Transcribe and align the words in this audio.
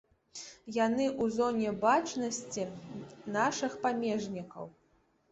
Яны 0.75 1.03
ў 1.23 1.25
зоне 1.33 1.73
бачнасці 1.83 2.65
нашых 3.35 3.75
памежнікаў. 3.83 4.65